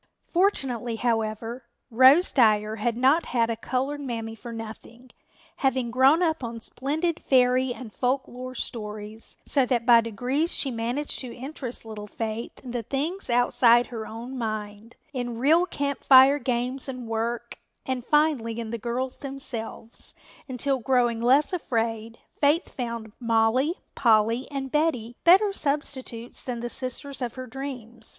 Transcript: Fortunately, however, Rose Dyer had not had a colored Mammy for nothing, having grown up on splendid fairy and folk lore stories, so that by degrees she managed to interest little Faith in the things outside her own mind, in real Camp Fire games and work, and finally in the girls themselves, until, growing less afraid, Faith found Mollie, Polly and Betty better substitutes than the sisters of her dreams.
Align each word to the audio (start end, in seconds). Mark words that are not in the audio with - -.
Fortunately, 0.25 0.95
however, 0.95 1.65
Rose 1.91 2.31
Dyer 2.31 2.77
had 2.77 2.97
not 2.97 3.25
had 3.37 3.51
a 3.51 3.55
colored 3.55 4.01
Mammy 4.01 4.33
for 4.33 4.51
nothing, 4.51 5.11
having 5.57 5.91
grown 5.91 6.23
up 6.23 6.43
on 6.43 6.59
splendid 6.59 7.19
fairy 7.21 7.71
and 7.71 7.93
folk 7.93 8.27
lore 8.27 8.55
stories, 8.55 9.37
so 9.45 9.63
that 9.67 9.85
by 9.85 10.01
degrees 10.01 10.55
she 10.55 10.71
managed 10.71 11.19
to 11.19 11.31
interest 11.35 11.85
little 11.85 12.07
Faith 12.07 12.61
in 12.63 12.71
the 12.71 12.81
things 12.81 13.29
outside 13.29 13.85
her 13.93 14.07
own 14.07 14.35
mind, 14.35 14.95
in 15.13 15.37
real 15.37 15.67
Camp 15.67 16.03
Fire 16.03 16.39
games 16.39 16.89
and 16.89 17.07
work, 17.07 17.59
and 17.85 18.03
finally 18.03 18.59
in 18.59 18.71
the 18.71 18.79
girls 18.79 19.17
themselves, 19.17 20.15
until, 20.49 20.79
growing 20.79 21.21
less 21.21 21.53
afraid, 21.53 22.17
Faith 22.27 22.69
found 22.69 23.11
Mollie, 23.19 23.75
Polly 23.93 24.47
and 24.49 24.71
Betty 24.71 25.15
better 25.23 25.53
substitutes 25.53 26.41
than 26.41 26.59
the 26.59 26.69
sisters 26.71 27.21
of 27.21 27.35
her 27.35 27.45
dreams. 27.45 28.09